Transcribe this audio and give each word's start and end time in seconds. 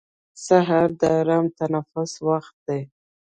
سهار 0.45 0.89
د 1.01 1.03
ارام 1.19 1.45
تنفس 1.57 2.11
وخت 2.27 2.55
دی. 2.67 2.81